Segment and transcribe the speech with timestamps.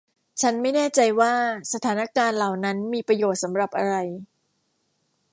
[0.41, 1.33] ฉันไม่แน่ใจว่า
[1.73, 3.95] สถานการณ์เหล่านั้นมีประโยชน์สำหรับอะไร